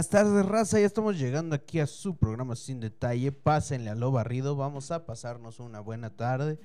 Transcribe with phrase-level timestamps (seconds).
[0.00, 0.80] Buenas tardes, raza.
[0.80, 3.32] Ya estamos llegando aquí a su programa sin detalle.
[3.32, 4.56] Pásenle a lo barrido.
[4.56, 6.58] Vamos a pasarnos una buena tarde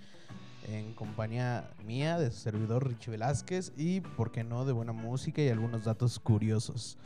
[0.69, 5.41] en compañía mía, de su servidor Richie Velázquez y, por qué no, de buena música
[5.41, 6.97] y algunos datos curiosos.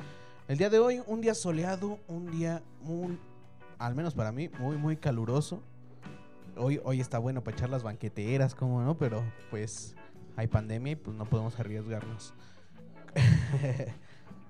[0.47, 3.17] El día de hoy, un día soleado, un día muy,
[3.79, 5.63] al menos para mí, muy, muy caluroso.
[6.55, 9.95] Hoy, hoy está bueno para echar las banqueteras, como no, pero pues
[10.35, 12.35] hay pandemia y pues no podemos arriesgarnos.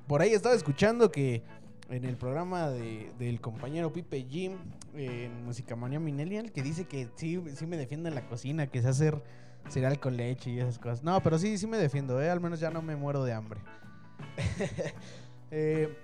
[0.09, 1.43] Por ahí estaba escuchando que
[1.89, 4.53] en el programa de- del compañero Pipe Jim
[4.93, 8.87] en Musicamania Millennial que dice que sí, sí me defiendo en la cocina, que sé
[8.89, 9.23] hacer
[9.69, 11.03] cereal con leche y esas cosas.
[11.03, 12.29] No, pero sí, sí me defiendo, ¿eh?
[12.29, 13.59] al menos ya no me muero de hambre.
[15.51, 15.97] Eh,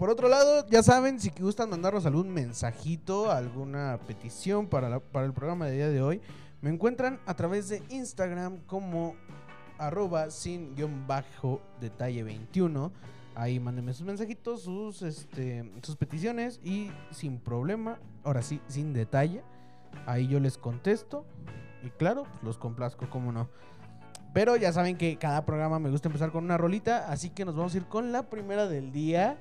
[0.00, 5.32] por otro lado, ya saben, si gustan mandarnos algún mensajito, alguna petición para, para el
[5.32, 6.20] programa de día de hoy,
[6.60, 9.14] me encuentran a través de Instagram como
[9.78, 12.90] arroba sin guion bajo detalle 21.
[13.34, 19.42] Ahí mándenme sus mensajitos, sus, este, sus peticiones y sin problema, ahora sí, sin detalle.
[20.06, 21.24] Ahí yo les contesto
[21.82, 23.48] y claro, pues los complazco, como no.
[24.32, 27.56] Pero ya saben que cada programa me gusta empezar con una rolita, así que nos
[27.56, 29.38] vamos a ir con la primera del día.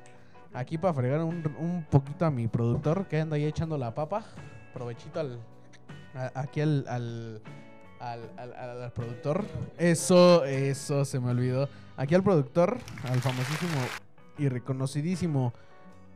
[0.54, 4.26] Aquí para fregar un, un poquito a mi productor que anda ahí echando la papa.
[4.74, 5.40] Provechito al,
[6.34, 7.42] aquí al,
[8.02, 9.44] al, al- al- productor.
[9.78, 11.70] Eso, eso se me olvidó.
[11.98, 13.72] Aquí al productor, al famosísimo
[14.38, 15.54] y reconocidísimo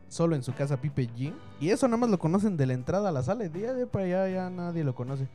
[0.08, 1.32] solo en su casa Pipe G.
[1.60, 3.48] Y eso nada más lo conocen de la entrada a la sala.
[3.48, 5.28] De para allá ya nadie lo conoce.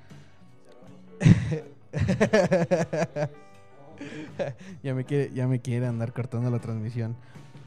[4.83, 7.15] ya, me quiere, ya me quiere andar cortando la transmisión.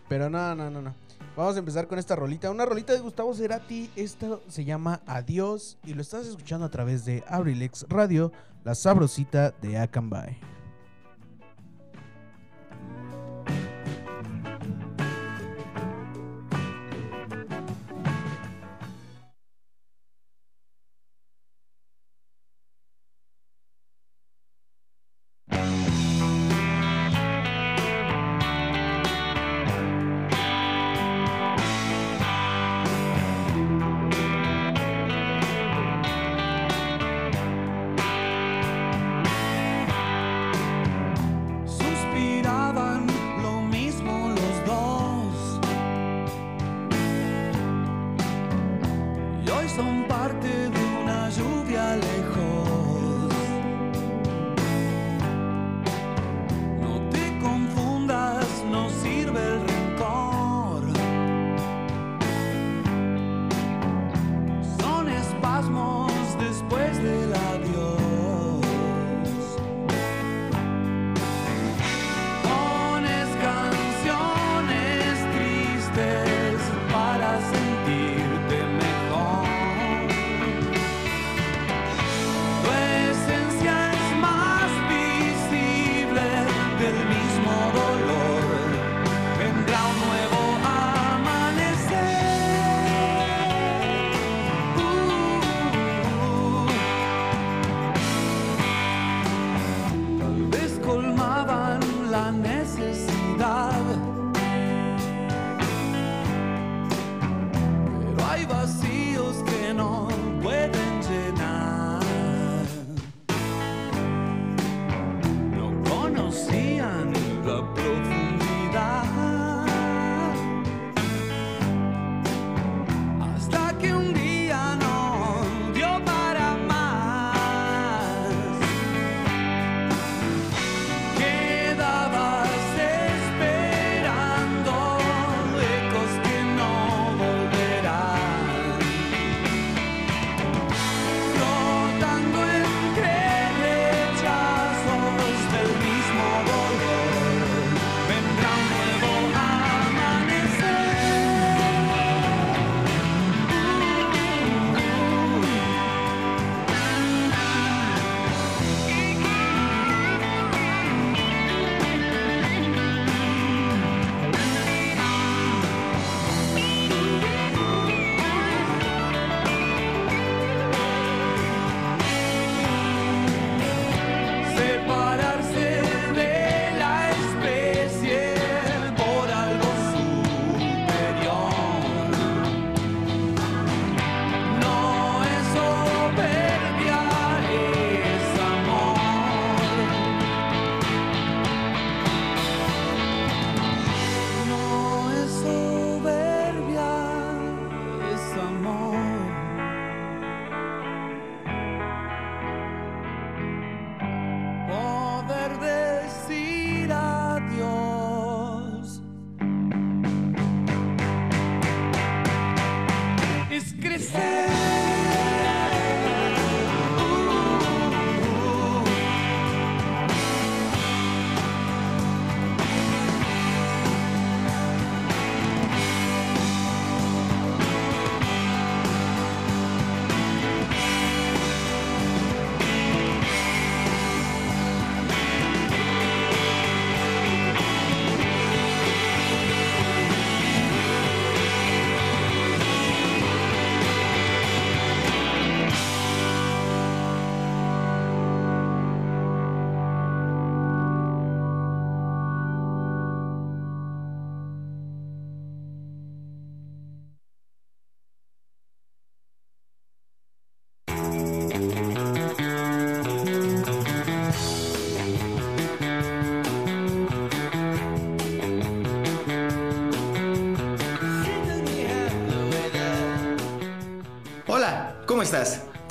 [0.09, 0.94] Pero no, no, no, no.
[1.37, 2.50] Vamos a empezar con esta rolita.
[2.50, 3.91] Una rolita de Gustavo Cerati.
[3.97, 5.78] Esta se llama Adiós.
[5.84, 8.31] Y lo estás escuchando a través de Abrilex Radio,
[8.64, 10.53] la sabrosita de Acambay.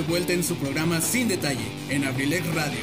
[0.00, 2.78] De vuelta en su programa Sin Detalle, en Abrilex Radio.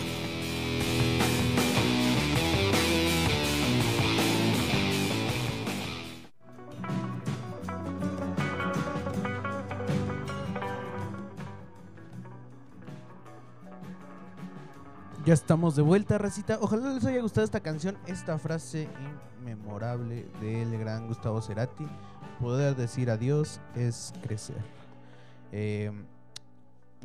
[15.26, 16.60] Ya estamos de vuelta, Racita.
[16.62, 18.88] Ojalá les haya gustado esta canción, esta frase
[19.40, 21.88] inmemorable del gran Gustavo Cerati.
[22.40, 24.62] Poder decir adiós es crecer.
[25.52, 25.92] Eh,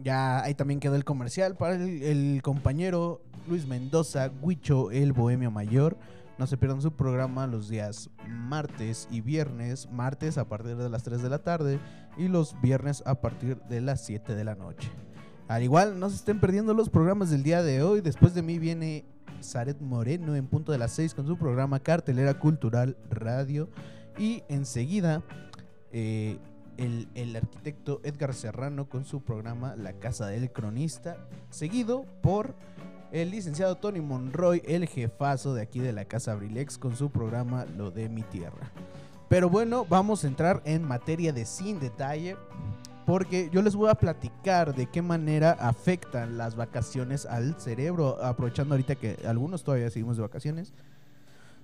[0.02, 5.96] ya ahí también quedó el comercial para el, compañero Luis Mendoza, Huicho, el Bohemio Mayor.
[6.38, 9.88] No se pierdan su programa los días martes y viernes.
[9.90, 11.78] Martes a partir de las 3 de la tarde
[12.16, 14.90] y los viernes a partir de las 7 de la noche.
[15.48, 18.00] Al igual, no se estén perdiendo los programas del día de hoy.
[18.00, 19.04] Después de mí viene
[19.42, 23.68] Zaret Moreno en punto de las 6 con su programa Cartelera Cultural Radio.
[24.18, 25.22] Y enseguida,
[25.92, 26.38] eh,
[26.76, 31.16] el, arquitecto Edgar Serrano con su programa La Casa del Cronista.
[31.50, 32.54] Seguido por
[33.10, 37.66] el licenciado Tony Monroy, el jefazo de aquí de la Casa Abrilex, con su programa
[37.76, 38.70] Lo de mi tierra.
[39.28, 42.36] Pero bueno, vamos a entrar en materia de sin detalle.
[43.06, 48.22] Porque yo les voy a platicar de qué manera afectan las vacaciones al cerebro.
[48.22, 50.72] Aprovechando ahorita que algunos todavía seguimos de vacaciones,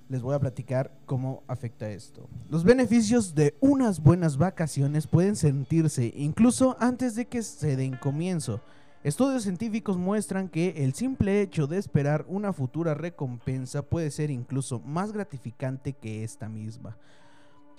[0.09, 2.29] les voy a platicar cómo afecta esto.
[2.49, 8.61] Los beneficios de unas buenas vacaciones pueden sentirse incluso antes de que se den comienzo.
[9.05, 14.81] Estudios científicos muestran que el simple hecho de esperar una futura recompensa puede ser incluso
[14.81, 16.97] más gratificante que esta misma.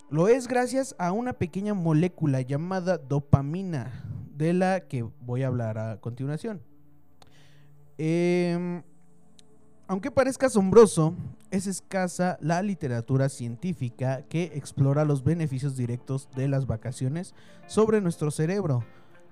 [0.10, 4.06] Lo es gracias a una pequeña molécula llamada dopamina,
[4.36, 6.62] de la que voy a hablar a continuación.
[7.98, 8.82] Eh,
[9.90, 11.16] aunque parezca asombroso,
[11.50, 17.34] es escasa la literatura científica que explora los beneficios directos de las vacaciones
[17.66, 18.84] sobre nuestro cerebro.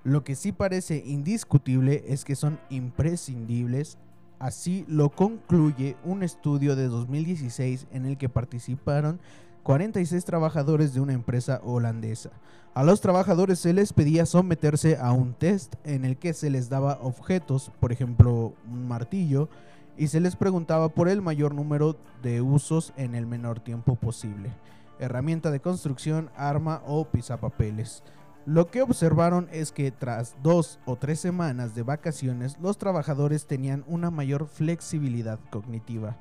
[0.02, 3.98] Lo que sí parece indiscutible es que son imprescindibles,
[4.40, 9.20] así lo concluye un estudio de 2016 en el que participaron
[9.62, 12.30] 46 trabajadores de una empresa holandesa.
[12.74, 16.68] A los trabajadores se les pedía someterse a un test en el que se les
[16.68, 19.48] daba objetos, por ejemplo un martillo,
[19.98, 24.50] y se les preguntaba por el mayor número de usos en el menor tiempo posible.
[25.00, 28.04] Herramienta de construcción, arma o pisapapeles.
[28.46, 33.84] Lo que observaron es que tras dos o tres semanas de vacaciones los trabajadores tenían
[33.86, 36.16] una mayor flexibilidad cognitiva,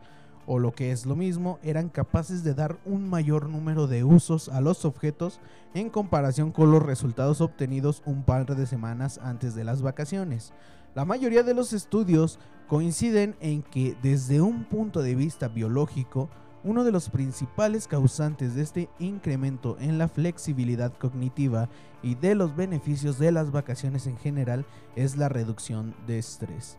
[0.47, 4.49] o lo que es lo mismo, eran capaces de dar un mayor número de usos
[4.49, 5.39] a los objetos
[5.73, 10.53] en comparación con los resultados obtenidos un par de semanas antes de las vacaciones.
[10.95, 16.29] La mayoría de los estudios coinciden en que desde un punto de vista biológico,
[16.63, 21.69] uno de los principales causantes de este incremento en la flexibilidad cognitiva
[22.03, 24.65] y de los beneficios de las vacaciones en general
[24.95, 26.77] es la reducción de estrés.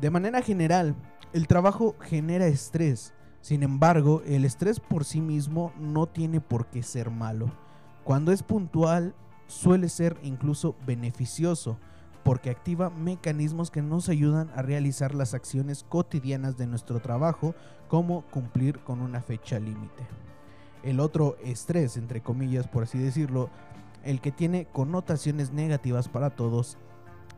[0.00, 0.96] De manera general,
[1.32, 6.82] el trabajo genera estrés, sin embargo, el estrés por sí mismo no tiene por qué
[6.82, 7.50] ser malo.
[8.04, 9.14] Cuando es puntual,
[9.46, 11.78] suele ser incluso beneficioso,
[12.30, 17.56] porque activa mecanismos que nos ayudan a realizar las acciones cotidianas de nuestro trabajo,
[17.88, 20.06] como cumplir con una fecha límite.
[20.84, 23.50] El otro estrés, entre comillas, por así decirlo,
[24.04, 26.78] el que tiene connotaciones negativas para todos,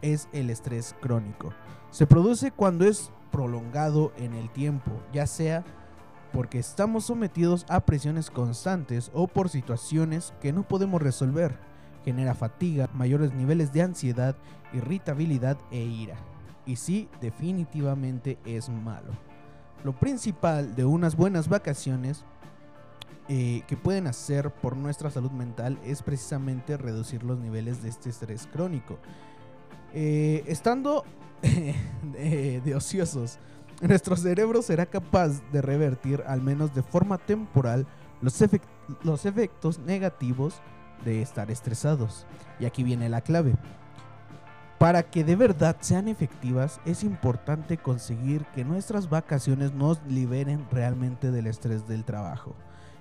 [0.03, 1.55] es el estrés crónico.
[1.91, 5.65] Se produce cuando es prolongado en el tiempo, ya sea
[6.35, 11.72] porque estamos sometidos a presiones constantes o por situaciones que no podemos resolver
[12.05, 14.37] genera fatiga, mayores niveles de ansiedad,
[14.73, 16.17] irritabilidad e ira.
[16.67, 19.13] Y sí, definitivamente es malo.
[19.85, 22.25] Lo principal de unas buenas vacaciones
[23.29, 28.11] eh, que pueden hacer por nuestra salud mental es precisamente reducir los niveles de este
[28.11, 28.99] estrés crónico.
[29.93, 31.05] Eh, estando
[31.43, 33.39] de, de ociosos,
[33.81, 37.87] nuestro cerebro será capaz de revertir, al menos de forma temporal,
[38.21, 40.61] los efectos negativos
[41.05, 42.27] de estar estresados.
[42.59, 43.55] Y aquí viene la clave.
[44.79, 51.31] Para que de verdad sean efectivas, es importante conseguir que nuestras vacaciones nos liberen realmente
[51.31, 52.57] del estrés del trabajo.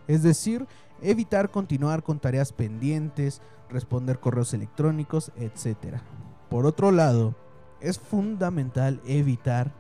[0.08, 0.68] Es decir,
[1.02, 5.98] evitar continuar con tareas pendientes, responder correos electrónicos, etc.
[6.50, 7.36] Por otro lado,
[7.80, 9.74] es fundamental evitar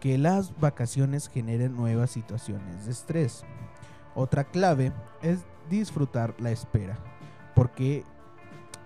[0.00, 3.44] que las vacaciones generen nuevas situaciones de estrés.
[4.14, 5.40] Otra clave es
[5.70, 6.98] disfrutar la espera,
[7.54, 8.04] porque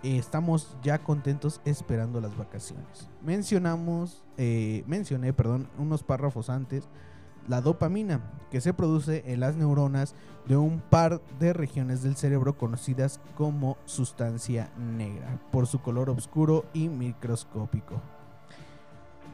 [0.02, 3.08] estamos ya contentos esperando las vacaciones.
[3.22, 6.88] Mencionamos, eh, mencioné, perdón, unos párrafos antes,
[7.48, 8.20] la dopamina,
[8.50, 10.14] que se produce en las neuronas
[10.46, 16.66] de un par de regiones del cerebro conocidas como sustancia negra, por su color oscuro
[16.74, 18.00] y microscópico.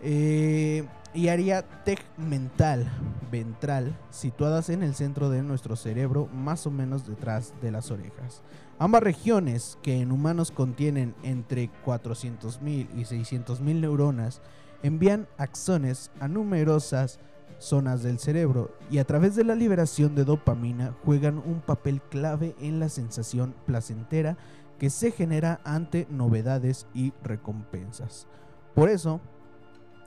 [0.00, 2.90] Eh, y área tegmental
[3.30, 8.42] ventral situadas en el centro de nuestro cerebro, más o menos detrás de las orejas.
[8.78, 14.40] Ambas regiones, que en humanos contienen entre 400.000 y 600.000 neuronas,
[14.83, 17.21] envían axones a numerosas
[17.59, 22.54] zonas del cerebro y a través de la liberación de dopamina juegan un papel clave
[22.61, 24.37] en la sensación placentera
[24.78, 28.26] que se genera ante novedades y recompensas.
[28.75, 29.21] Por eso,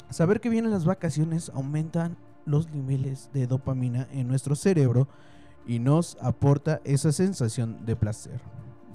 [0.10, 5.08] saber que vienen las vacaciones aumentan los niveles de dopamina en nuestro cerebro
[5.68, 8.40] y nos aporta esa sensación de placer.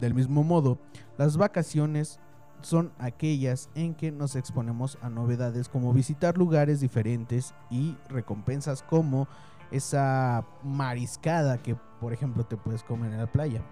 [0.00, 0.78] Del mismo modo,
[1.18, 2.18] las vacaciones
[2.62, 9.28] son aquellas en que nos exponemos a novedades como visitar lugares diferentes y recompensas como
[9.70, 13.62] esa mariscada que por ejemplo te puedes comer en la playa.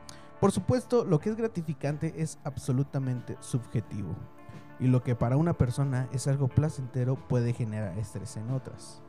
[0.41, 4.15] Por supuesto, lo que es gratificante es absolutamente subjetivo
[4.79, 9.03] y lo que para una persona es algo placentero puede generar estrés en otras.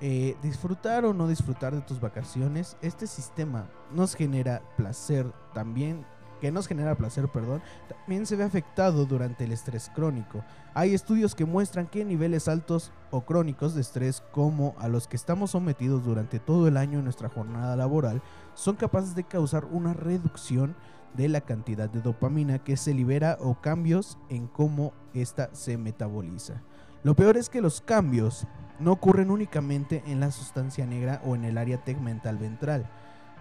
[0.00, 6.04] Eh, disfrutar o no disfrutar de tus vacaciones, este sistema nos genera placer también
[6.40, 10.44] que nos genera placer, perdón, también se ve afectado durante el estrés crónico.
[10.74, 15.16] Hay estudios que muestran que niveles altos o crónicos de estrés como a los que
[15.16, 18.22] estamos sometidos durante todo el año en nuestra jornada laboral
[18.54, 20.76] son capaces de causar una reducción
[21.14, 26.62] de la cantidad de dopamina que se libera o cambios en cómo ésta se metaboliza.
[27.06, 28.48] Lo peor es que los cambios
[28.80, 32.90] no ocurren únicamente en la sustancia negra o en el área tegmental ventral,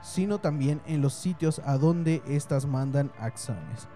[0.04, 3.88] sino también en los sitios a donde éstas mandan axones.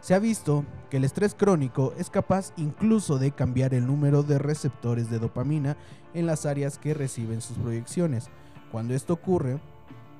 [0.00, 4.36] Se ha visto que el estrés crónico es capaz incluso de cambiar el número de
[4.36, 5.76] receptores de dopamina
[6.12, 8.30] en las áreas que reciben sus proyecciones.
[8.72, 9.60] Cuando esto ocurre,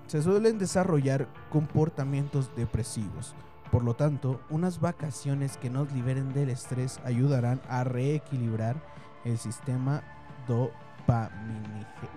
[0.07, 3.35] se suelen desarrollar comportamientos depresivos.
[3.71, 8.77] Por lo tanto, unas vacaciones que nos liberen del estrés ayudarán a reequilibrar
[9.25, 10.03] el sistema
[10.47, 12.09] dopaminérgico.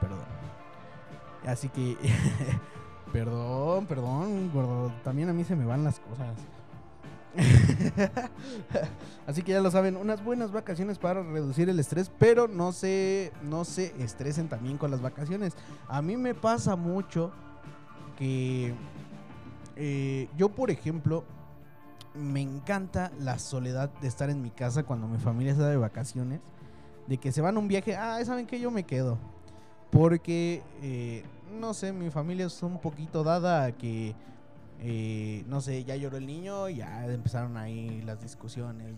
[0.00, 0.18] Perdón.
[1.46, 1.96] Así que,
[3.12, 4.92] perdón, perdón, gordo.
[5.02, 6.36] También a mí se me van las cosas.
[9.26, 13.32] Así que ya lo saben, unas buenas vacaciones para reducir el estrés, pero no se,
[13.42, 15.54] no se estresen también con las vacaciones.
[15.88, 17.30] A mí me pasa mucho
[18.18, 18.74] que
[19.82, 21.24] eh, yo, por ejemplo,
[22.14, 26.40] me encanta la soledad de estar en mi casa cuando mi familia está de vacaciones.
[27.06, 29.16] De que se van a un viaje, ah, ¿saben que Yo me quedo.
[29.90, 31.24] Porque, eh,
[31.58, 34.14] no sé, mi familia es un poquito dada a que,
[34.80, 38.94] eh, no sé, ya lloró el niño, ya empezaron ahí las discusiones.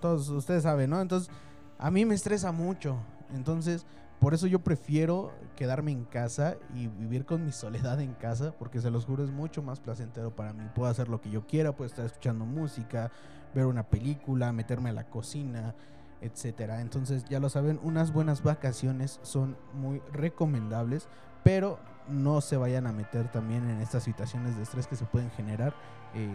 [0.00, 1.02] Todos ustedes saben, ¿no?
[1.02, 1.30] Entonces,
[1.78, 2.96] a mí me estresa mucho.
[3.34, 3.84] Entonces,
[4.22, 8.80] por eso yo prefiero quedarme en casa y vivir con mi soledad en casa, porque
[8.80, 10.62] se los juro es mucho más placentero para mí.
[10.76, 13.10] Puedo hacer lo que yo quiera, puedo estar escuchando música,
[13.52, 15.74] ver una película, meterme a la cocina,
[16.20, 16.82] etcétera.
[16.82, 21.08] Entonces, ya lo saben, unas buenas vacaciones son muy recomendables,
[21.42, 25.32] pero no se vayan a meter también en estas situaciones de estrés que se pueden
[25.32, 25.74] generar
[26.14, 26.30] eh,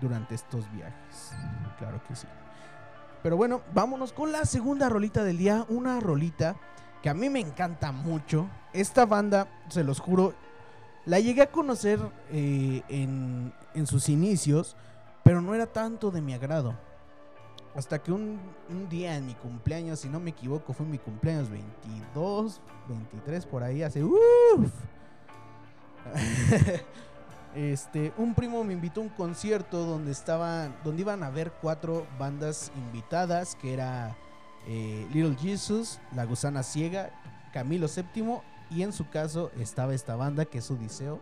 [0.00, 1.32] durante estos viajes.
[1.76, 2.26] Claro que sí.
[3.22, 6.56] Pero bueno, vámonos con la segunda rolita del día, una rolita
[7.02, 8.48] que a mí me encanta mucho.
[8.72, 10.34] Esta banda, se los juro,
[11.06, 11.98] la llegué a conocer
[12.30, 14.76] eh, en, en sus inicios,
[15.24, 16.74] pero no era tanto de mi agrado.
[17.74, 18.40] Hasta que un,
[18.88, 23.82] día en mi cumpleaños, si no me equivoco, fue mi cumpleaños 22, 23 por ahí,
[23.82, 24.72] hace uff.
[27.54, 32.08] este, un primo me invitó a un concierto donde estaban, donde iban a haber cuatro
[32.18, 34.16] bandas invitadas, que era
[34.72, 37.10] eh, Little Jesus, La Gusana Ciega,
[37.52, 38.38] Camilo VII
[38.70, 41.20] y en su caso estaba esta banda que es Odiseo.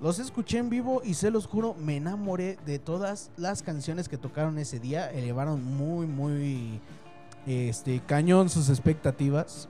[0.00, 4.18] Los escuché en vivo y se los juro, me enamoré de todas las canciones que
[4.18, 5.08] tocaron ese día.
[5.08, 6.80] Elevaron muy, muy
[7.46, 9.68] este, cañón sus expectativas.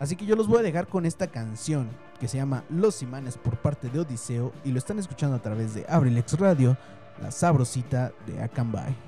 [0.00, 3.38] Así que yo los voy a dejar con esta canción que se llama Los Imanes
[3.38, 6.76] por parte de Odiseo y lo están escuchando a través de Abrilex Radio
[7.22, 9.07] la sabrosita de Acambay.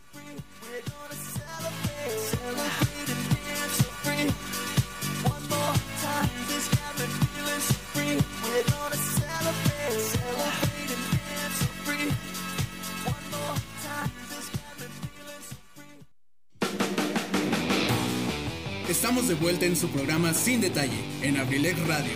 [19.01, 22.11] Estamos de vuelta en su programa Sin Detalle, en Abrilec Radio.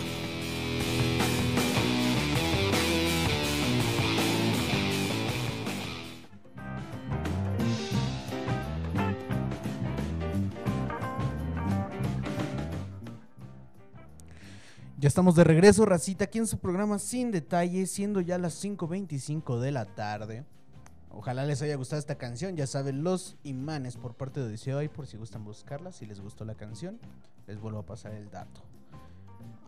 [15.00, 19.60] Ya estamos de regreso, Racita, aquí en su programa Sin Detalle, siendo ya las 5.25
[19.60, 20.46] de la tarde.
[21.18, 24.90] Ojalá les haya gustado esta canción, ya saben, Los Imanes por parte de Odiseo y
[24.90, 27.00] por si gustan buscarla, si les gustó la canción,
[27.48, 28.62] les vuelvo a pasar el dato.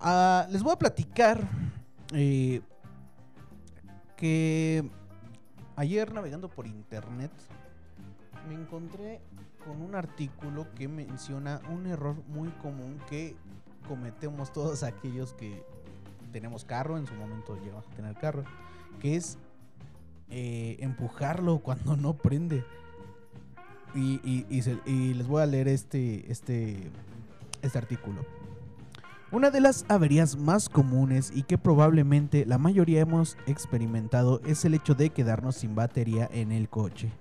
[0.02, 1.50] Ah, les voy a platicar
[2.14, 2.62] eh,
[4.18, 4.92] que
[5.78, 7.32] ayer navegando por internet
[8.50, 9.22] me encontré
[9.66, 13.38] con un artículo que menciona un error muy común que
[13.88, 15.64] cometemos todos aquellos que
[16.34, 18.44] tenemos carro, en su momento llegamos a tener carro,
[19.00, 19.38] que es
[20.30, 22.63] eh, empujarlo cuando no prende.
[23.96, 26.92] Y, y- les voy a leer este, este,
[27.62, 28.26] este artículo.
[29.32, 34.74] Una de las averías más comunes y que probablemente la mayoría hemos experimentado es el
[34.74, 37.12] hecho de quedarnos sin batería en el coche.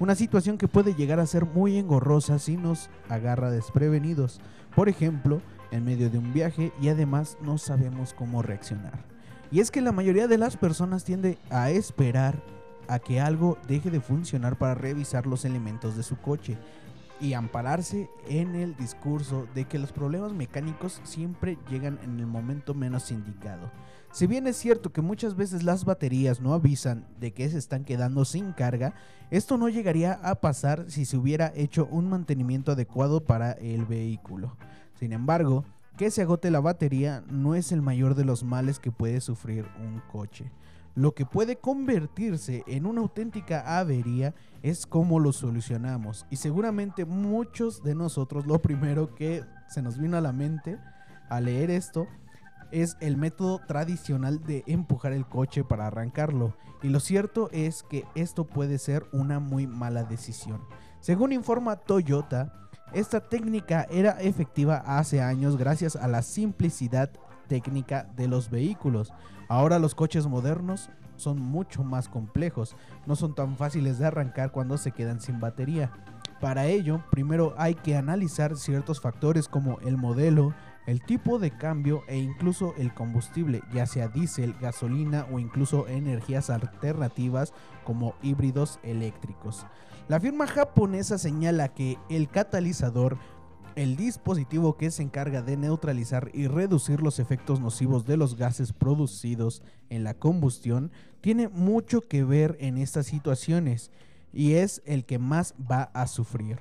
[0.00, 4.40] Una situación que puede llegar a ser muy engorrosa si nos agarra desprevenidos.
[4.74, 9.04] Por ejemplo, en medio de un viaje y además no sabemos cómo reaccionar.
[9.50, 12.42] Y es que la mayoría de las personas tiende a esperar
[12.88, 16.58] a que algo deje de funcionar para revisar los elementos de su coche
[17.20, 22.74] y ampararse en el discurso de que los problemas mecánicos siempre llegan en el momento
[22.74, 23.70] menos indicado.
[24.12, 27.84] Si bien es cierto que muchas veces las baterías no avisan de que se están
[27.84, 28.94] quedando sin carga,
[29.30, 34.56] esto no llegaría a pasar si se hubiera hecho un mantenimiento adecuado para el vehículo.
[34.98, 35.64] Sin embargo,
[35.96, 39.66] que se agote la batería no es el mayor de los males que puede sufrir
[39.80, 40.50] un coche.
[40.94, 46.24] Lo que puede convertirse en una auténtica avería es cómo lo solucionamos.
[46.30, 50.78] Y seguramente muchos de nosotros lo primero que se nos vino a la mente
[51.28, 52.06] al leer esto
[52.70, 56.54] es el método tradicional de empujar el coche para arrancarlo.
[56.82, 60.60] Y lo cierto es que esto puede ser una muy mala decisión.
[61.00, 62.52] Según informa Toyota,
[62.92, 67.10] esta técnica era efectiva hace años gracias a la simplicidad
[67.48, 69.12] técnica de los vehículos.
[69.48, 72.76] Ahora los coches modernos son mucho más complejos,
[73.06, 75.92] no son tan fáciles de arrancar cuando se quedan sin batería.
[76.40, 80.54] Para ello, primero hay que analizar ciertos factores como el modelo,
[80.86, 86.50] el tipo de cambio e incluso el combustible, ya sea diésel, gasolina o incluso energías
[86.50, 87.54] alternativas
[87.84, 89.66] como híbridos eléctricos.
[90.06, 93.16] La firma japonesa señala que el catalizador,
[93.76, 98.72] el dispositivo que se encarga de neutralizar y reducir los efectos nocivos de los gases
[98.72, 103.90] producidos en la combustión, tiene mucho que ver en estas situaciones
[104.32, 106.58] y es el que más va a sufrir.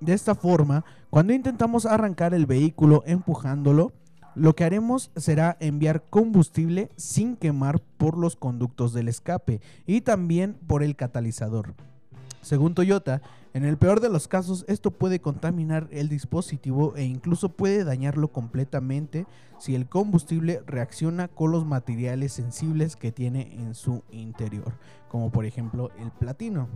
[0.00, 3.92] De esta forma, cuando intentamos arrancar el vehículo empujándolo,
[4.34, 10.54] lo que haremos será enviar combustible sin quemar por los conductos del escape y también
[10.66, 11.74] por el catalizador.
[12.46, 13.22] Según Toyota,
[13.54, 18.28] en el peor de los casos esto puede contaminar el dispositivo e incluso puede dañarlo
[18.28, 19.26] completamente
[19.58, 24.74] si el combustible reacciona con los materiales sensibles que tiene en su interior,
[25.08, 26.68] como por ejemplo el platino.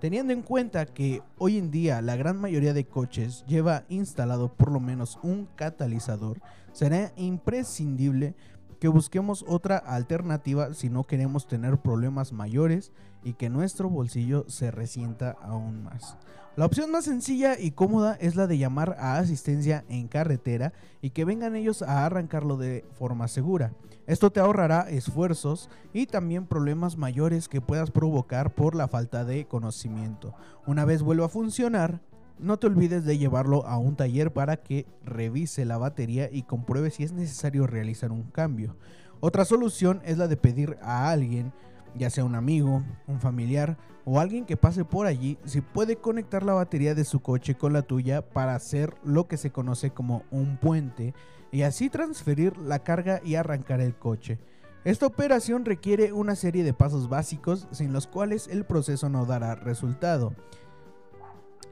[0.00, 4.72] Teniendo en cuenta que hoy en día la gran mayoría de coches lleva instalado por
[4.72, 6.40] lo menos un catalizador,
[6.72, 8.34] será imprescindible
[8.80, 14.70] que busquemos otra alternativa si no queremos tener problemas mayores y que nuestro bolsillo se
[14.70, 16.16] resienta aún más.
[16.56, 21.10] La opción más sencilla y cómoda es la de llamar a asistencia en carretera y
[21.10, 23.72] que vengan ellos a arrancarlo de forma segura.
[24.06, 29.46] Esto te ahorrará esfuerzos y también problemas mayores que puedas provocar por la falta de
[29.46, 30.34] conocimiento.
[30.66, 32.00] Una vez vuelva a funcionar,
[32.40, 36.90] no te olvides de llevarlo a un taller para que revise la batería y compruebe
[36.90, 38.76] si es necesario realizar un cambio.
[39.20, 41.52] Otra solución es la de pedir a alguien,
[41.94, 46.42] ya sea un amigo, un familiar o alguien que pase por allí, si puede conectar
[46.42, 50.24] la batería de su coche con la tuya para hacer lo que se conoce como
[50.30, 51.14] un puente
[51.52, 54.38] y así transferir la carga y arrancar el coche.
[54.84, 59.54] Esta operación requiere una serie de pasos básicos sin los cuales el proceso no dará
[59.54, 60.34] resultado.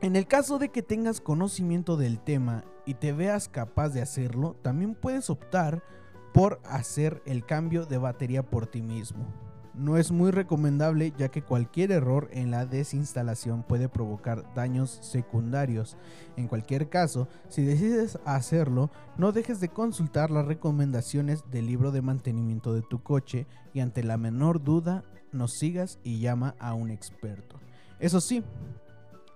[0.00, 4.54] En el caso de que tengas conocimiento del tema y te veas capaz de hacerlo,
[4.62, 5.82] también puedes optar
[6.32, 9.26] por hacer el cambio de batería por ti mismo.
[9.74, 15.96] No es muy recomendable ya que cualquier error en la desinstalación puede provocar daños secundarios.
[16.36, 22.02] En cualquier caso, si decides hacerlo, no dejes de consultar las recomendaciones del libro de
[22.02, 26.90] mantenimiento de tu coche y ante la menor duda, nos sigas y llama a un
[26.90, 27.58] experto.
[27.98, 28.44] Eso sí,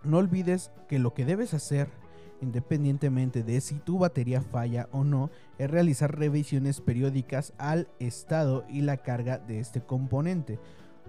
[0.05, 1.89] no olvides que lo que debes hacer,
[2.41, 8.83] independientemente de si tu batería falla o no, es realizar revisiones periódicas al estado y
[8.83, 10.59] la carga de este componente.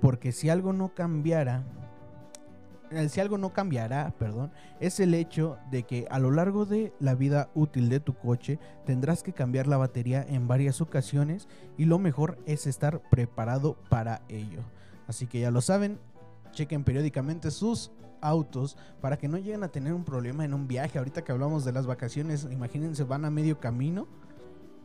[0.02, 1.64] Porque si algo no cambiara,
[2.92, 6.94] eh, si algo no cambiará, perdón, es el hecho de que a lo largo de
[7.00, 11.86] la vida útil de tu coche tendrás que cambiar la batería en varias ocasiones y
[11.86, 14.60] lo mejor es estar preparado para ello.
[15.08, 16.00] Así que ya lo saben,
[16.52, 17.92] chequen periódicamente sus
[18.24, 20.98] autos para que no lleguen a tener un problema en un viaje.
[20.98, 24.08] Ahorita que hablamos de las vacaciones, imagínense, van a medio camino,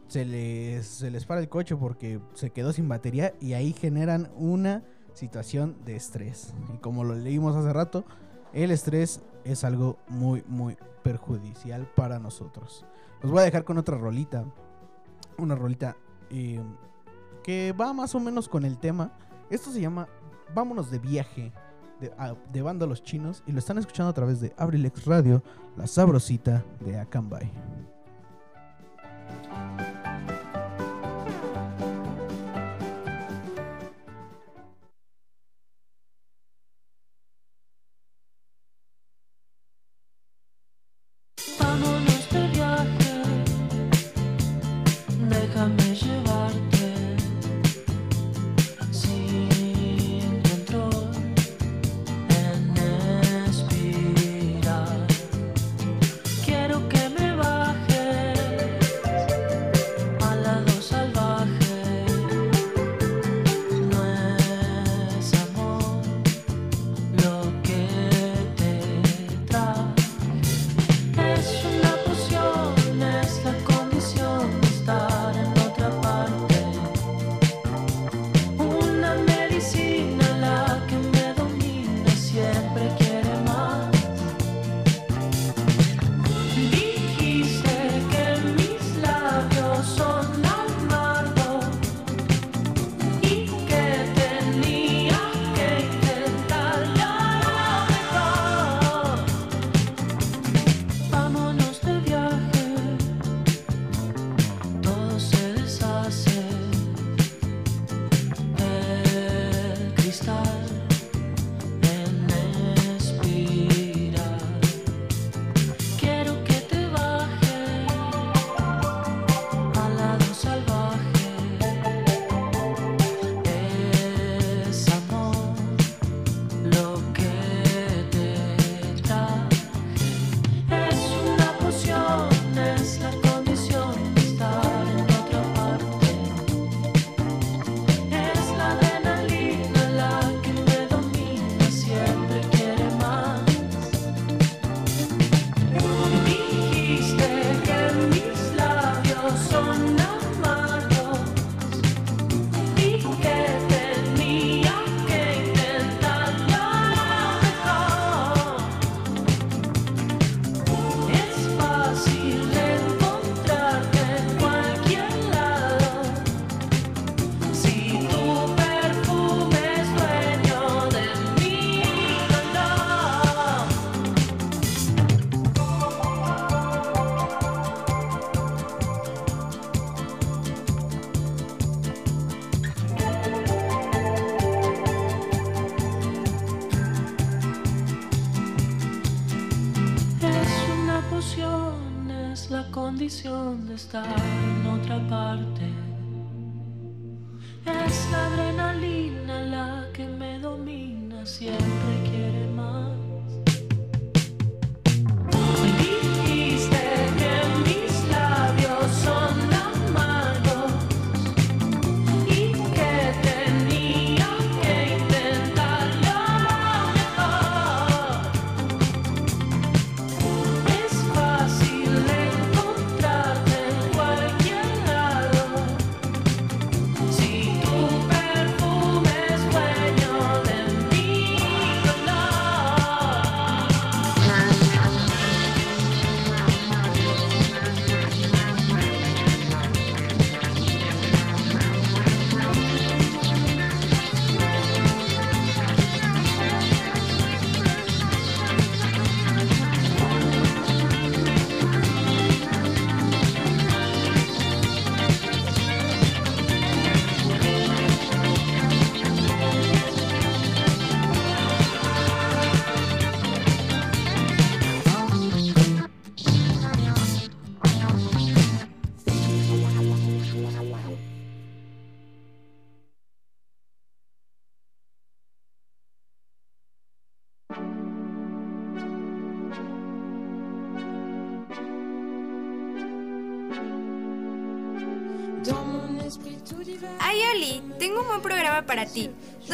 [0.09, 4.31] se les, se les para el coche porque se quedó sin batería y ahí generan
[4.37, 4.83] una
[5.14, 6.53] situación de estrés.
[6.74, 8.05] Y como lo leímos hace rato,
[8.53, 12.85] el estrés es algo muy, muy perjudicial para nosotros.
[13.22, 14.44] Los voy a dejar con otra rolita.
[15.38, 15.96] Una rolita
[16.31, 16.61] eh,
[17.42, 19.12] que va más o menos con el tema.
[19.51, 20.09] Esto se llama
[20.55, 21.53] Vámonos de viaje
[22.01, 22.13] de,
[22.53, 25.43] de banda Los Chinos y lo están escuchando a través de Abrilex Radio,
[25.77, 27.51] la sabrosita de Acambay.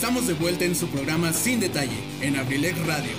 [0.00, 3.12] Estamos de vuelta en su programa Sin Detalle, en Abrilex Radio.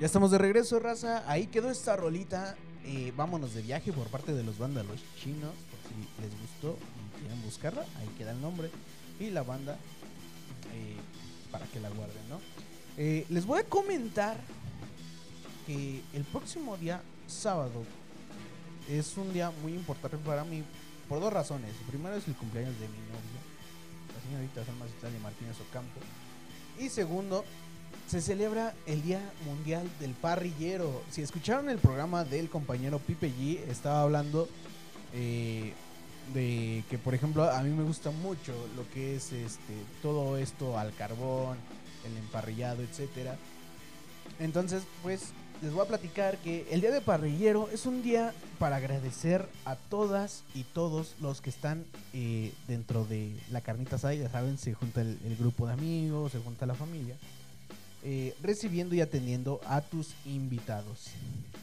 [0.00, 1.22] Ya estamos de regreso, raza.
[1.30, 2.56] Ahí quedó esta rolita.
[2.86, 5.52] eh, vámonos de viaje por parte de los vándalos chinos.
[5.70, 8.70] Por si les gustó y quieren buscarla, ahí queda el nombre.
[9.20, 9.74] Y la banda
[10.72, 10.96] eh,
[11.52, 12.40] para que la guarden, ¿no?
[12.96, 14.38] Eh, les voy a comentar
[15.68, 17.84] el próximo día, sábado,
[18.88, 20.62] es un día muy importante para mí
[21.08, 21.72] por dos razones.
[21.88, 23.40] Primero es el cumpleaños de mi novia,
[24.14, 26.00] la señorita Salma Citalia Martínez Ocampo.
[26.78, 27.44] Y segundo,
[28.06, 31.02] se celebra el Día Mundial del Parrillero.
[31.10, 34.48] Si escucharon el programa del compañero Pipe G, estaba hablando
[35.12, 35.74] eh,
[36.32, 40.78] de que, por ejemplo, a mí me gusta mucho lo que es este todo esto
[40.78, 41.58] al carbón,
[42.06, 43.36] el emparrillado, etcétera.
[44.38, 48.76] Entonces, pues les voy a platicar que el día de parrillero es un día para
[48.76, 54.14] agradecer a todas y todos los que están eh, dentro de la carnita asada.
[54.14, 57.16] Ya saben, se junta el, el grupo de amigos, se junta la familia.
[58.02, 61.08] eh, recibiendo y atendiendo a tus invitados,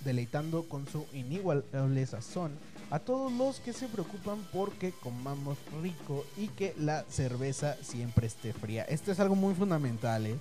[0.03, 2.51] deleitando con su inigualable sazón
[2.91, 8.53] a todos los que se preocupan porque comamos rico y que la cerveza siempre esté
[8.53, 8.83] fría.
[8.83, 10.35] Esto es algo muy fundamental, ¿eh?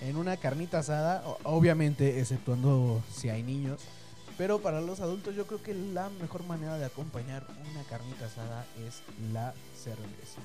[0.00, 3.80] En una carnita asada, obviamente exceptuando si hay niños,
[4.36, 8.66] pero para los adultos yo creo que la mejor manera de acompañar una carnita asada
[8.86, 10.40] es la cerveza.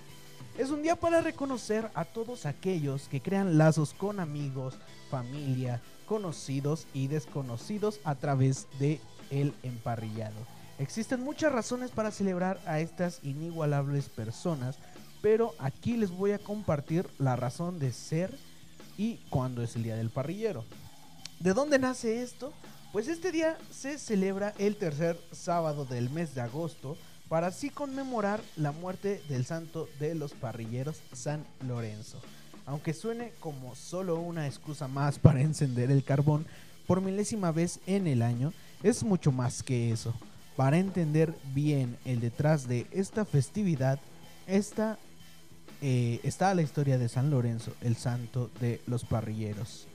[0.58, 4.76] Es un día para reconocer a todos aquellos que crean lazos con amigos,
[5.10, 9.00] familia, conocidos y desconocidos a través de
[9.30, 10.36] el emparrillado.
[10.78, 14.80] Existen muchas razones para celebrar a estas inigualables personas,
[15.22, 18.36] pero aquí les voy a compartir la razón de ser
[18.98, 20.66] y cuándo es el día del parrillero.
[21.40, 22.54] ¿De dónde nace esto?
[22.92, 26.98] Pues este día se celebra el tercer sábado del mes de agosto
[27.30, 32.22] para así conmemorar la muerte del santo de los parrilleros San Lorenzo.
[32.66, 36.46] Aunque suene como solo una excusa más para encender el carbón
[36.86, 38.52] por milésima vez en el año,
[38.84, 40.14] es mucho más que eso.
[40.58, 43.98] Para entender bien el detrás de esta festividad,
[44.48, 45.00] esta,
[45.82, 49.88] eh, está la historia de San Lorenzo, el santo de los parrilleros.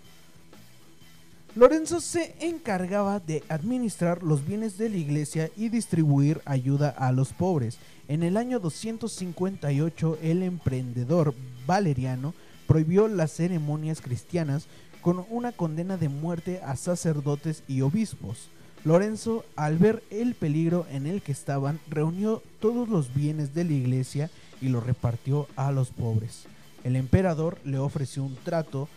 [1.55, 7.32] Lorenzo se encargaba de administrar los bienes de la iglesia y distribuir ayuda a los
[7.32, 7.78] pobres.
[8.09, 11.34] En el año 258 el emprendedor
[11.66, 12.34] Valeriano
[12.66, 14.66] prohibió las ceremonias cristianas
[15.01, 18.51] con una condena de muerte a sacerdotes y obispos.
[18.84, 23.72] Lorenzo, al ver el peligro en el que estaban, reunió todos los bienes de la
[23.72, 24.30] iglesia
[24.61, 26.44] y los repartió a los pobres.
[26.84, 28.88] El emperador le ofreció un trato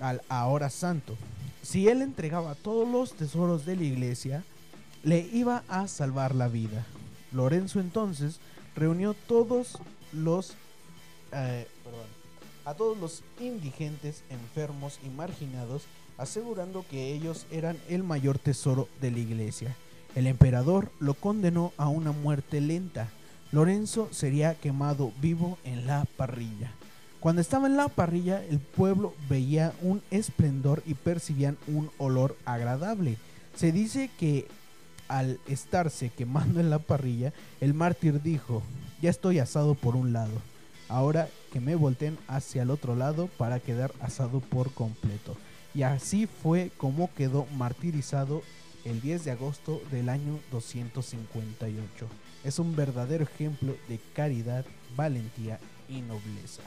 [0.00, 1.16] al ahora santo.
[1.62, 4.44] Si él entregaba todos los tesoros de la iglesia,
[5.02, 6.84] le iba a salvar la vida.
[7.32, 8.40] Lorenzo entonces
[8.74, 9.78] reunió todos
[10.12, 10.54] los
[11.32, 11.66] eh,
[12.66, 15.84] a todos los indigentes, enfermos y marginados,
[16.18, 19.76] asegurando que ellos eran el mayor tesoro de la iglesia.
[20.16, 23.08] El emperador lo condenó a una muerte lenta.
[23.56, 26.72] Lorenzo sería quemado vivo en la parrilla.
[27.20, 33.16] Cuando estaba en la parrilla, el pueblo veía un esplendor y percibían un olor agradable.
[33.54, 34.46] Se dice que
[35.08, 37.32] al estarse quemando en la parrilla,
[37.62, 38.62] el mártir dijo,
[39.00, 40.42] ya estoy asado por un lado,
[40.90, 45.34] ahora que me volteen hacia el otro lado para quedar asado por completo.
[45.74, 48.42] Y así fue como quedó martirizado
[48.84, 52.06] el 10 de agosto del año 258.
[52.44, 54.64] Es un verdadero ejemplo de caridad,
[54.96, 55.58] valentía
[55.88, 56.62] y nobleza.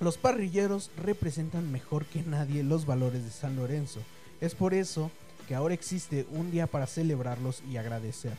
[0.00, 4.00] Los parrilleros representan mejor que nadie los valores de San Lorenzo.
[4.40, 5.10] Es por eso
[5.46, 8.32] que ahora existe un día para celebrarlos y agradecer,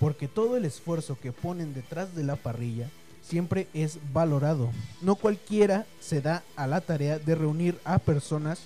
[0.00, 2.88] porque todo el esfuerzo que ponen detrás de la parrilla
[3.22, 4.70] siempre es valorado.
[5.00, 8.60] No cualquiera se da a la tarea de reunir a personas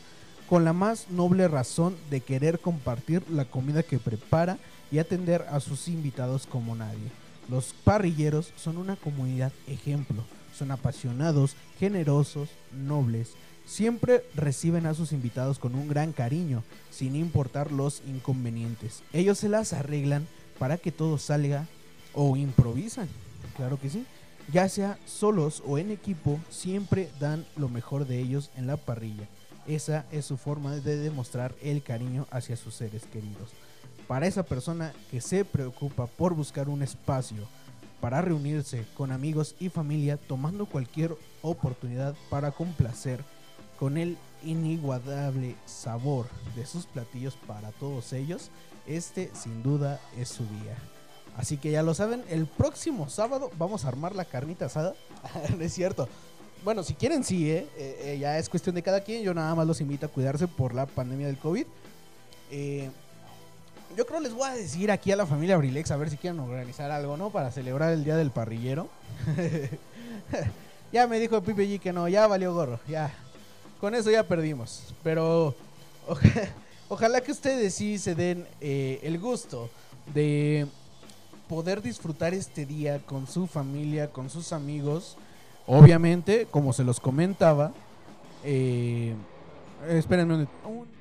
[0.48, 4.58] con la más noble razón de querer compartir la comida que prepara
[4.90, 7.10] y atender a sus invitados como nadie.
[7.48, 10.24] Los parrilleros son una comunidad ejemplo.
[10.56, 13.32] Son apasionados, generosos, nobles.
[13.66, 19.02] Siempre reciben a sus invitados con un gran cariño, sin importar los inconvenientes.
[19.12, 20.26] Ellos se las arreglan
[20.58, 21.66] para que todo salga
[22.14, 23.08] o improvisan,
[23.56, 24.06] claro que sí.
[24.52, 29.28] Ya sea solos o en equipo, siempre dan lo mejor de ellos en la parrilla.
[29.66, 33.50] Esa es su forma de demostrar el cariño hacia sus seres queridos.
[34.06, 37.48] Para esa persona que se preocupa por buscar un espacio
[38.00, 43.24] para reunirse con amigos y familia, tomando cualquier oportunidad para complacer
[43.78, 48.50] con el inigualable sabor de sus platillos para todos ellos,
[48.86, 50.76] este sin duda es su día.
[51.36, 54.94] Así que ya lo saben, el próximo sábado vamos a armar la carnita asada.
[55.60, 56.08] es cierto.
[56.64, 57.68] Bueno, si quieren, sí, ¿eh?
[57.76, 59.22] Eh, eh, ya es cuestión de cada quien.
[59.22, 61.66] Yo nada más los invito a cuidarse por la pandemia del COVID.
[62.50, 62.90] Eh,
[63.96, 66.40] yo creo les voy a decir aquí a la familia Brilex a ver si quieren
[66.40, 67.30] organizar algo, ¿no?
[67.30, 68.88] Para celebrar el Día del Parrillero.
[70.92, 73.12] ya me dijo Pipe G que no, ya valió gorro, ya.
[73.80, 74.94] Con eso ya perdimos.
[75.02, 75.54] Pero
[76.08, 76.48] oja-
[76.88, 79.70] ojalá que ustedes sí se den eh, el gusto
[80.14, 80.66] de
[81.48, 85.16] poder disfrutar este día con su familia, con sus amigos.
[85.66, 87.72] Obviamente, como se los comentaba,
[88.44, 89.14] eh,
[89.88, 90.34] espérenme
[90.64, 90.95] un-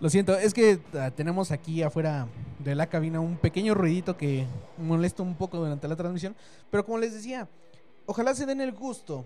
[0.00, 2.28] Lo siento, es que ah, tenemos aquí afuera
[2.60, 4.46] de la cabina un pequeño ruidito que
[4.76, 6.36] molesta un poco durante la transmisión.
[6.70, 7.48] Pero como les decía,
[8.06, 9.24] ojalá se den el gusto,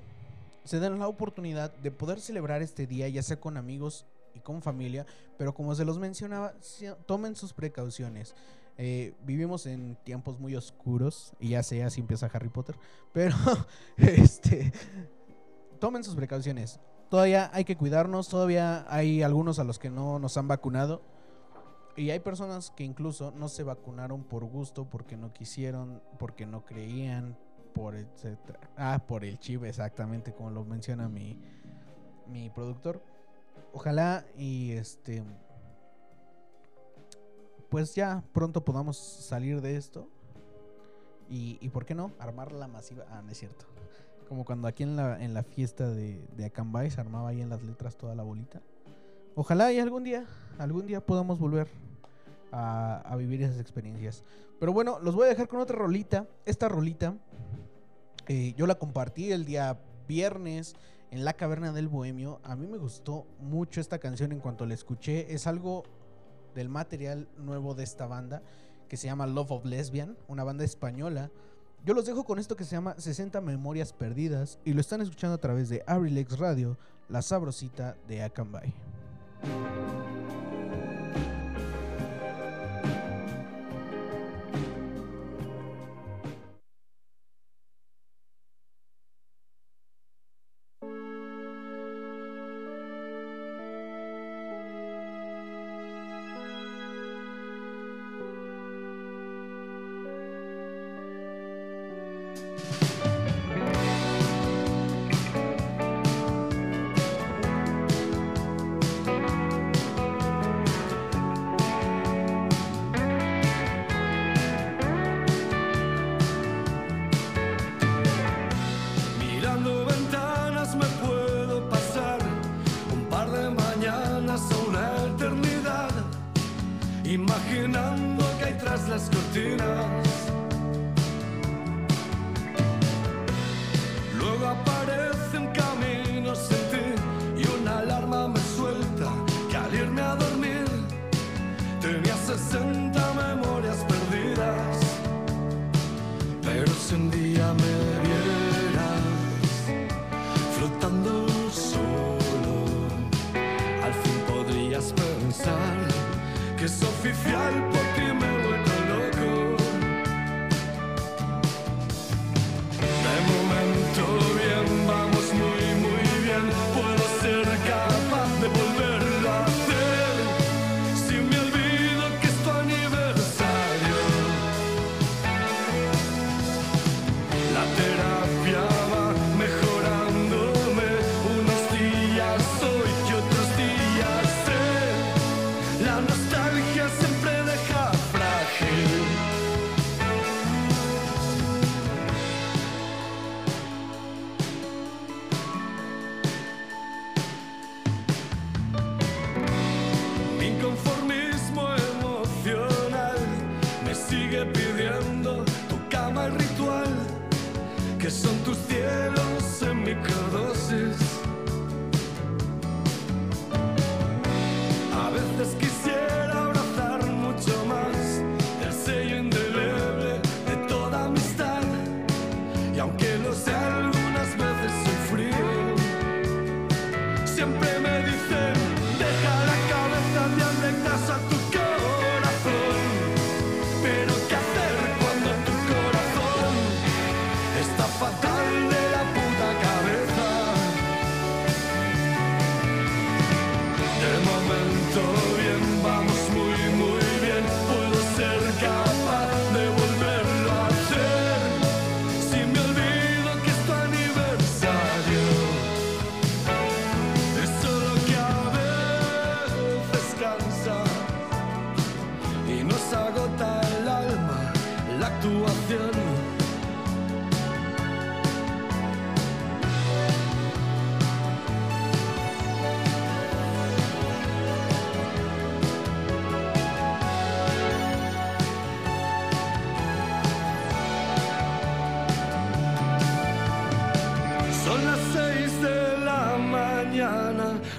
[0.65, 4.63] se den la oportunidad de poder celebrar este día, ya sea con amigos y con
[4.63, 5.05] familia.
[5.37, 8.35] Pero como se los mencionaba, si- tomen sus precauciones.
[8.79, 12.77] Eh, vivimos en tiempos muy oscuros y ya sé, así empieza Harry Potter.
[13.13, 13.37] Pero,
[13.99, 14.73] este,
[15.79, 16.81] tomen sus precauciones.
[17.13, 21.03] Todavía hay que cuidarnos, todavía hay algunos a los que no nos han vacunado.
[21.95, 26.65] Y hay personas que incluso no se vacunaron por gusto, porque no quisieron, porque no
[26.65, 27.37] creían,
[27.75, 28.61] por etcétera.
[28.79, 31.39] Ah, por el chip, exactamente, como lo menciona mi,
[32.29, 33.03] mi productor.
[33.75, 35.23] Ojalá y este
[37.69, 40.09] pues ya pronto podamos salir de esto.
[41.29, 43.05] Y, y por qué no, armar la masiva.
[43.11, 43.72] Ah, no es cierto.
[44.29, 47.51] Como cuando aquí en la, en la fiesta de, de Acambay se armaba ahí en
[47.51, 48.63] las letras toda la bolita.
[49.35, 50.27] Ojalá y algún día,
[50.59, 51.69] algún día podamos volver
[52.51, 54.25] a, a vivir esas experiencias.
[54.59, 56.27] Pero bueno, los voy a dejar con otra rolita.
[56.47, 57.15] Esta rolita
[58.29, 60.75] eh, yo la compartí el día viernes
[61.11, 62.41] en la caverna del bohemio.
[62.45, 65.35] A mí me gustó mucho esta canción en cuanto la escuché.
[65.35, 65.85] Es algo
[66.55, 68.43] del material nuevo de esta banda
[68.89, 71.31] que se llama Love of Lesbian, una banda española.
[71.85, 75.35] Yo los dejo con esto que se llama 60 Memorias Perdidas y lo están escuchando
[75.35, 76.79] a través de Abrilex Radio,
[77.09, 78.73] la sabrosita de Acambay.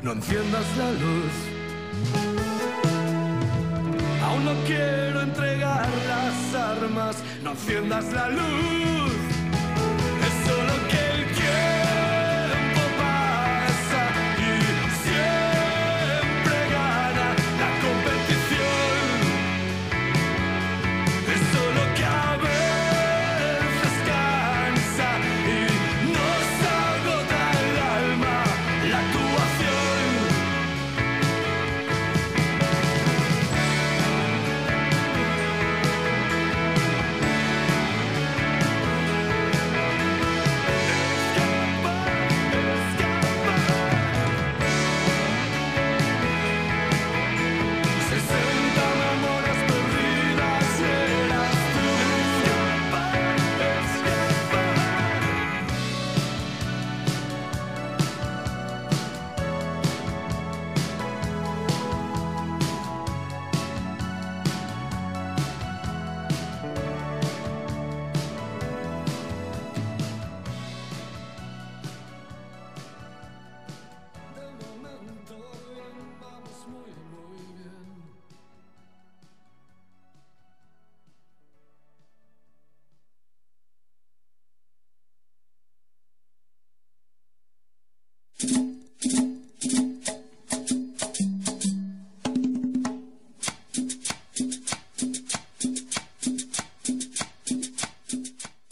[0.04, 1.34] No enciendas la luz.
[4.26, 9.22] Aún no quiero entregar las armas, no enciendas la luz.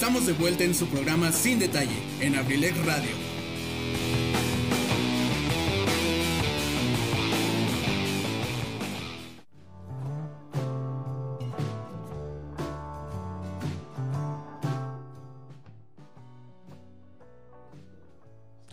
[0.00, 3.10] Estamos de vuelta en su programa Sin Detalle, en Abrilex Radio.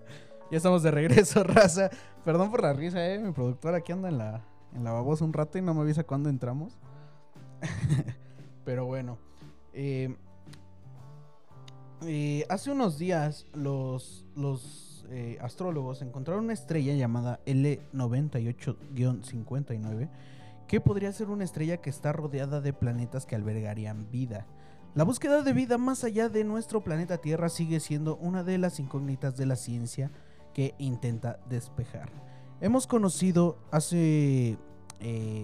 [0.50, 1.92] Ya estamos de regreso, raza.
[2.26, 3.20] Perdón por la risa, eh.
[3.20, 6.04] Mi productora aquí anda en la, en la babosa un rato y no me avisa
[6.04, 6.76] cuándo entramos.
[8.66, 9.20] Pero bueno.
[9.74, 10.16] Eh,
[12.06, 20.10] eh, hace unos días los, los eh, astrólogos encontraron una estrella llamada L98-59
[20.68, 24.46] que podría ser una estrella que está rodeada de planetas que albergarían vida.
[24.96, 28.80] La búsqueda de vida más allá de nuestro planeta Tierra sigue siendo una de las
[28.80, 30.12] incógnitas de la ciencia
[30.54, 32.12] que intenta despejar.
[32.62, 34.60] Hemos conocido hace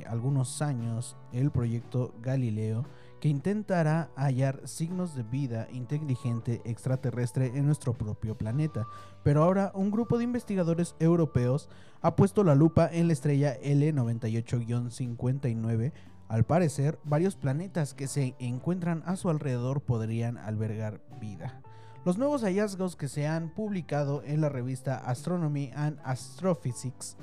[0.08, 2.86] algunos años el proyecto Galileo
[3.20, 8.86] que intentará hallar signos de vida inteligente extraterrestre en nuestro propio planeta.
[9.24, 11.70] Pero ahora un grupo de investigadores europeos
[12.02, 15.92] ha puesto la lupa en la estrella L98-59.
[16.30, 21.62] Al parecer, varios planetas que se encuentran a su alrededor podrían albergar vida.
[22.06, 27.18] Los nuevos hallazgos que se han publicado en la revista Astronomy and Astrophysics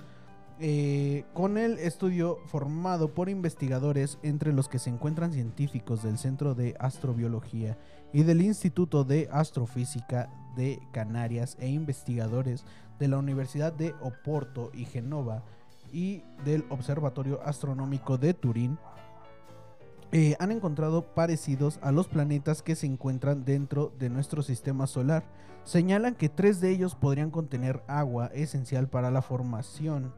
[0.58, 6.54] eh, con el estudio formado por investigadores entre los que se encuentran científicos del Centro
[6.54, 7.76] de Astrobiología
[8.12, 12.64] y del Instituto de Astrofísica de Canarias e investigadores
[12.98, 15.44] de la Universidad de Oporto y Genova
[15.92, 18.78] y del Observatorio Astronómico de Turín,
[20.12, 25.24] eh, han encontrado parecidos a los planetas que se encuentran dentro de nuestro sistema solar.
[25.64, 30.14] Señalan que tres de ellos podrían contener agua esencial para la formación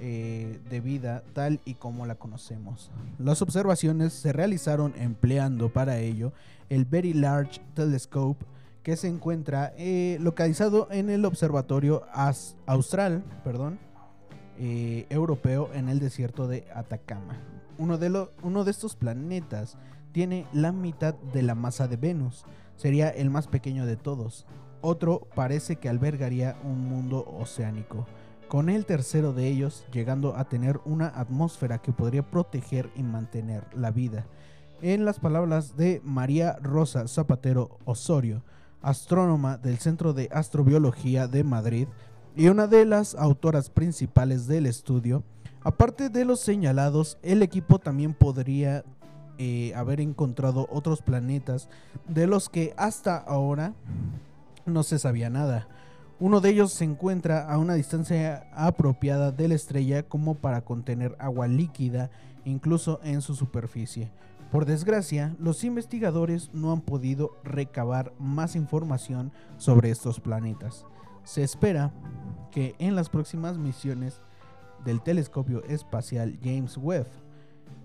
[0.00, 2.90] eh, de vida tal y como la conocemos.
[3.18, 6.32] Las observaciones se realizaron empleando para ello
[6.68, 8.44] el Very Large Telescope
[8.82, 12.02] que se encuentra eh, localizado en el Observatorio
[12.66, 13.78] Austral perdón,
[14.58, 17.40] eh, Europeo en el desierto de Atacama.
[17.78, 19.76] Uno de, uno de estos planetas
[20.12, 22.44] tiene la mitad de la masa de Venus,
[22.76, 24.46] sería el más pequeño de todos.
[24.80, 28.06] Otro parece que albergaría un mundo oceánico,
[28.48, 33.64] con el tercero de ellos llegando a tener una atmósfera que podría proteger y mantener
[33.74, 34.26] la vida.
[34.82, 38.42] En las palabras de María Rosa Zapatero Osorio,
[38.82, 41.88] astrónoma del Centro de Astrobiología de Madrid
[42.36, 45.22] y una de las autoras principales del estudio,
[45.62, 48.84] aparte de los señalados, el equipo también podría
[49.38, 51.68] eh, haber encontrado otros planetas
[52.06, 53.72] de los que hasta ahora
[54.66, 55.66] no se sabía nada.
[56.20, 61.16] Uno de ellos se encuentra a una distancia apropiada de la estrella como para contener
[61.18, 62.10] agua líquida
[62.44, 64.12] incluso en su superficie.
[64.52, 70.86] Por desgracia, los investigadores no han podido recabar más información sobre estos planetas.
[71.24, 71.92] Se espera
[72.52, 74.20] que en las próximas misiones
[74.84, 77.08] del telescopio espacial James Webb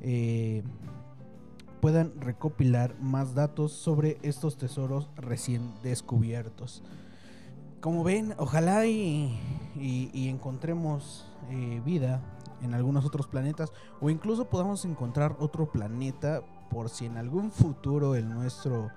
[0.02, 0.62] eh,
[1.82, 6.84] puedan recopilar más datos sobre estos tesoros recién descubiertos.
[7.82, 9.40] Como ven, ojalá y,
[9.76, 12.22] y- encontremos eh, vida
[12.62, 13.72] en algunos otros planetas
[14.02, 18.90] o incluso podamos encontrar otro planeta por si en algún futuro el nuestro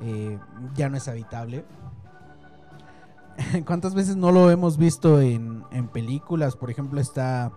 [0.00, 0.38] eh,
[0.74, 1.64] ya no es habitable.
[3.66, 6.54] ¿Cuántas veces no lo hemos visto en, en películas?
[6.54, 7.50] Por ejemplo, está...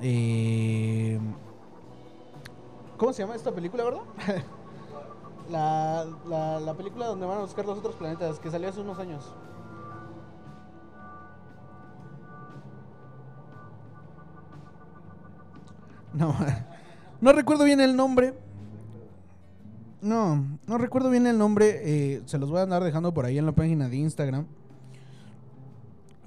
[0.00, 1.20] eh,
[2.96, 4.02] ¿Cómo se llama esta película, verdad?
[5.50, 6.04] la,
[6.58, 9.32] la película donde van a buscar los otros planetas, que salió hace unos años.
[17.20, 18.34] No, recuerdo bien el nombre.
[20.00, 21.80] No, no recuerdo bien el nombre.
[21.82, 24.46] eh, se los voy a andar dejando por ahí en la página de Instagram.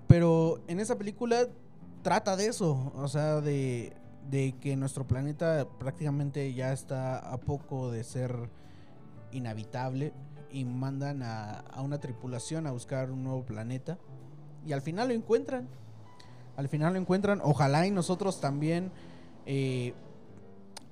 [0.08, 1.48] Pero en esa película
[2.02, 2.92] trata de eso.
[2.96, 3.94] O sea, de,
[4.30, 8.50] de que nuestro planeta prácticamente ya está a poco de ser
[9.32, 10.14] inhabitable.
[10.52, 13.98] Y mandan a, a una tripulación a buscar un nuevo planeta.
[14.68, 15.70] Y al final lo encuentran.
[16.58, 17.40] Al final lo encuentran.
[17.42, 18.92] Ojalá y nosotros también
[19.54, 19.94] eh,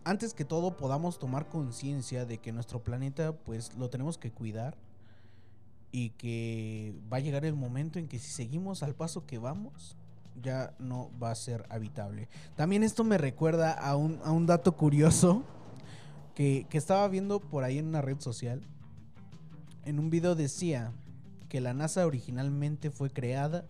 [0.03, 4.76] antes que todo podamos tomar conciencia de que nuestro planeta pues lo tenemos que cuidar
[5.93, 9.95] y que va a llegar el momento en que si seguimos al paso que vamos
[10.41, 12.28] ya no va a ser habitable.
[12.57, 15.45] También esto me recuerda a un, a un dato curioso
[16.36, 18.62] que, que estaba viendo por ahí en una red social.
[19.86, 20.91] En un video decía
[21.47, 23.64] que la NASA originalmente fue creada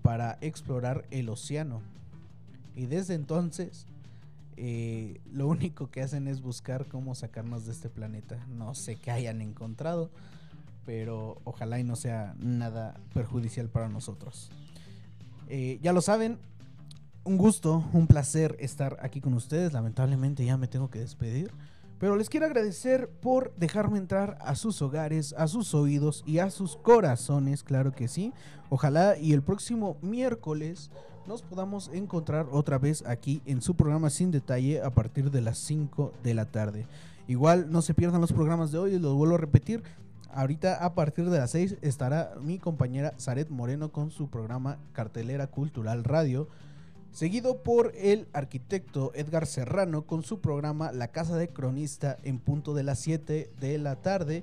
[0.00, 1.82] para explorar el océano.
[2.74, 3.86] Y desde entonces
[4.56, 8.44] eh, lo único que hacen es buscar cómo sacarnos de este planeta.
[8.48, 10.10] No sé qué hayan encontrado,
[10.86, 14.50] pero ojalá y no sea nada perjudicial para nosotros.
[15.48, 16.38] Eh, ya lo saben,
[17.24, 19.72] un gusto, un placer estar aquí con ustedes.
[19.72, 21.50] Lamentablemente ya me tengo que despedir.
[21.98, 26.50] Pero les quiero agradecer por dejarme entrar a sus hogares, a sus oídos y a
[26.50, 28.32] sus corazones, claro que sí.
[28.68, 30.90] Ojalá y el próximo miércoles
[31.26, 35.58] nos podamos encontrar otra vez aquí en su programa sin detalle a partir de las
[35.58, 36.86] 5 de la tarde.
[37.26, 39.82] Igual no se pierdan los programas de hoy, los vuelvo a repetir.
[40.32, 45.46] Ahorita a partir de las 6 estará mi compañera Zaret Moreno con su programa Cartelera
[45.46, 46.48] Cultural Radio.
[47.12, 52.74] Seguido por el arquitecto Edgar Serrano con su programa La Casa de Cronista en punto
[52.74, 54.42] de las 7 de la tarde.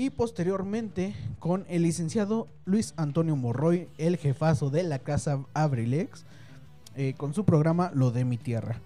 [0.00, 6.24] Y posteriormente con el licenciado Luis Antonio Morroy, el jefazo de la Casa Abrilex,
[6.96, 8.80] eh, con su programa Lo de mi Tierra.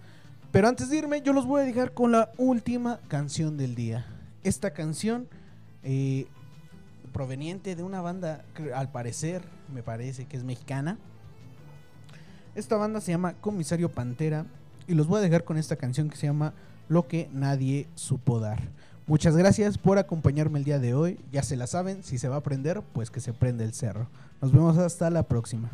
[0.51, 4.07] Pero antes de irme, yo los voy a dejar con la última canción del día.
[4.43, 5.29] Esta canción,
[5.85, 6.27] eh,
[7.13, 8.45] proveniente de una banda,
[8.75, 10.99] al parecer, me parece que es mexicana.
[12.57, 14.47] Esta banda se llama Comisario Pantera
[14.89, 16.55] y los voy a dejar con esta canción que se llama
[16.89, 18.69] Lo que nadie supo dar.
[19.07, 21.21] Muchas gracias por acompañarme el día de hoy.
[21.31, 24.07] Ya se la saben, si se va a prender, pues que se prende el cerro.
[24.41, 25.71] Nos vemos hasta la próxima.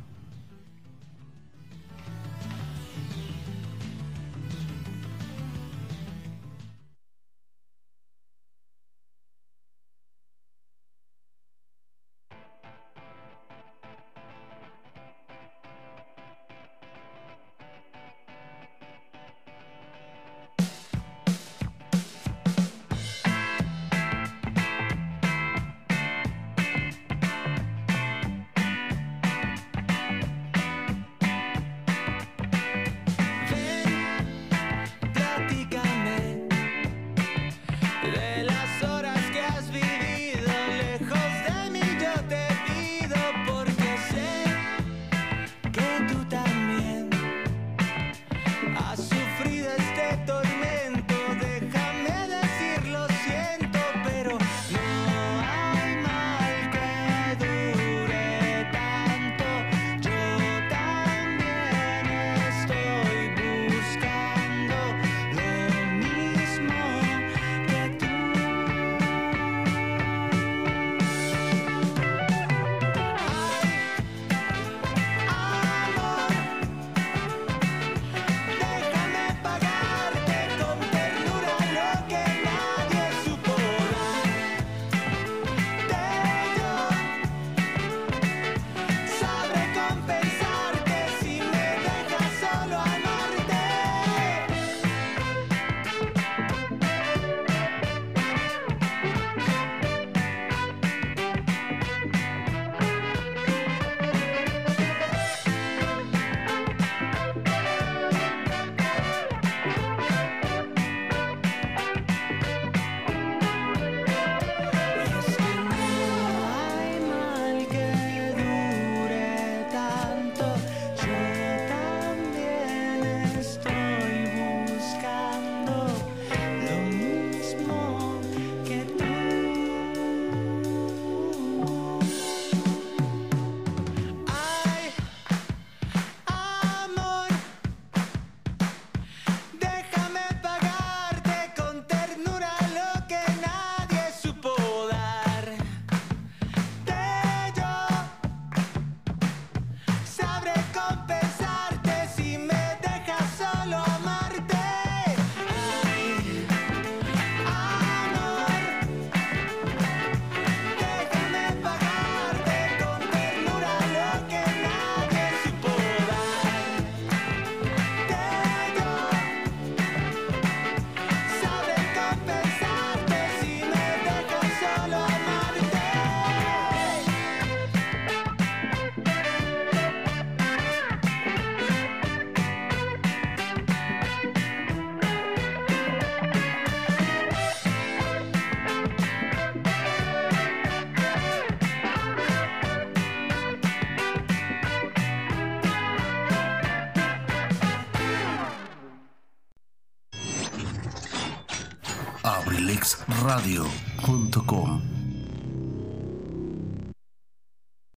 [203.31, 204.70] abrilexradio.com.